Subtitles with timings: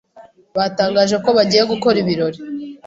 [0.57, 2.37] Batangaje ko bagiye gukora ibirori.